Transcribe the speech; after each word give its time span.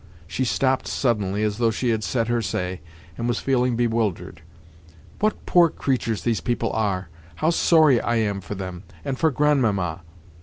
She 0.25 0.45
stopped 0.45 0.87
suddenly, 0.87 1.43
as 1.43 1.59
though 1.59 1.69
she 1.69 1.89
had 1.89 2.03
said 2.03 2.27
her 2.27 2.41
say, 2.41 2.81
and 3.19 3.27
was 3.27 3.37
feeling 3.37 3.75
bewildered. 3.75 4.41
"What 5.19 5.45
poor 5.45 5.69
creatures 5.69 6.23
these 6.23 6.41
people 6.41 6.73
are. 6.73 7.09
How 7.35 7.51
sorry 7.51 8.01
I 8.01 8.15
am 8.15 8.41
for 8.41 8.55
them, 8.55 8.81
and 9.05 9.19
for 9.19 9.29
Grandmamma! 9.29 10.01